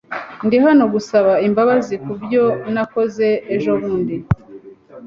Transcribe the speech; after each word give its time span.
Ndi 0.45 0.57
hano 0.65 0.83
gusaba 0.93 1.31
imbabazi 1.47 1.95
kubyo 2.05 2.43
nakoze 2.73 3.27
ejobundi. 3.55 4.15